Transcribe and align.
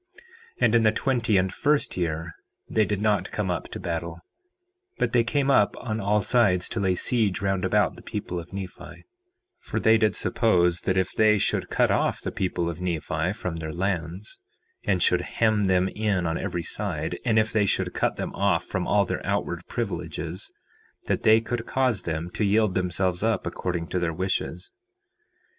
4:16 0.57 0.57
And 0.61 0.73
in 0.73 0.81
the 0.81 0.91
twenty 0.91 1.37
and 1.37 1.53
first 1.53 1.95
year 1.95 2.33
they 2.67 2.85
did 2.85 3.01
not 3.03 3.29
come 3.29 3.51
up 3.51 3.67
to 3.69 3.79
battle, 3.79 4.19
but 4.97 5.13
they 5.13 5.23
came 5.23 5.51
up 5.51 5.75
on 5.77 5.99
all 5.99 6.23
sides 6.23 6.67
to 6.69 6.79
lay 6.79 6.95
siege 6.95 7.39
round 7.39 7.63
about 7.63 7.93
the 7.95 8.01
people 8.01 8.39
of 8.39 8.51
Nephi; 8.51 9.05
for 9.59 9.79
they 9.79 9.99
did 9.99 10.15
suppose 10.15 10.81
that 10.85 10.97
if 10.97 11.11
they 11.13 11.37
should 11.37 11.69
cut 11.69 11.91
off 11.91 12.19
the 12.19 12.31
people 12.31 12.67
of 12.67 12.81
Nephi 12.81 13.31
from 13.33 13.57
their 13.57 13.71
lands, 13.71 14.39
and 14.83 15.03
should 15.03 15.21
hem 15.21 15.65
them 15.65 15.87
in 15.89 16.25
on 16.25 16.35
every 16.35 16.63
side, 16.63 17.19
and 17.23 17.37
if 17.37 17.53
they 17.53 17.67
should 17.67 17.93
cut 17.93 18.15
them 18.15 18.33
off 18.33 18.63
from 18.65 18.87
all 18.87 19.05
their 19.05 19.23
outward 19.23 19.67
privileges, 19.67 20.49
that 21.05 21.21
they 21.21 21.39
could 21.41 21.67
cause 21.67 22.01
them 22.01 22.31
to 22.31 22.43
yield 22.43 22.73
themselves 22.73 23.21
up 23.21 23.45
according 23.45 23.87
to 23.89 23.99
their 23.99 24.13
wishes. 24.13 24.71